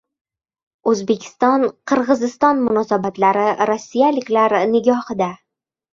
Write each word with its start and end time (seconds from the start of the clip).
O‘zbekiston— 0.91 1.67
Qirg‘iziston 1.91 2.63
munosabatlari 2.69 3.47
rossiyaliklar 3.73 4.57
nigohida 4.77 5.29